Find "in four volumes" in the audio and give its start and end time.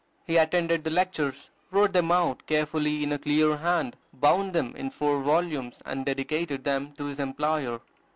4.75-5.79